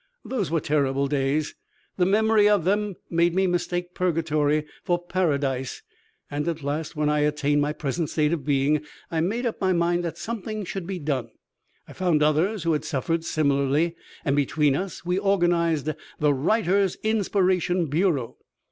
[0.25, 1.53] "Those were terrible days;
[1.97, 5.83] the memory of them made me mistake purgatory for paradise,
[6.31, 9.73] and at last when I attained my present state of being, I made up my
[9.73, 11.29] mind that something should be done.
[11.87, 13.95] I found others who had suffered similarly,
[14.25, 15.85] and between us we organized
[16.19, 18.37] 'The Writer's Inspiration Bureau.'